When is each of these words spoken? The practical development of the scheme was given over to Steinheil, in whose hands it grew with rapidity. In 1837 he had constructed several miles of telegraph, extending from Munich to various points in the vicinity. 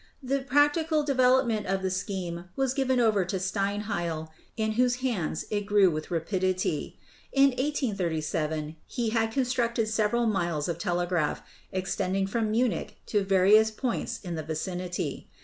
The 0.23 0.39
practical 0.39 1.03
development 1.03 1.67
of 1.67 1.83
the 1.83 1.91
scheme 1.91 2.45
was 2.55 2.73
given 2.73 2.99
over 2.99 3.23
to 3.25 3.35
Steinheil, 3.39 4.31
in 4.57 4.71
whose 4.71 4.95
hands 5.05 5.45
it 5.51 5.67
grew 5.67 5.91
with 5.91 6.09
rapidity. 6.09 6.97
In 7.31 7.49
1837 7.49 8.77
he 8.87 9.09
had 9.11 9.31
constructed 9.31 9.87
several 9.87 10.25
miles 10.25 10.67
of 10.67 10.79
telegraph, 10.79 11.43
extending 11.71 12.25
from 12.25 12.49
Munich 12.49 12.97
to 13.05 13.23
various 13.23 13.69
points 13.69 14.19
in 14.23 14.33
the 14.33 14.41
vicinity. 14.41 15.27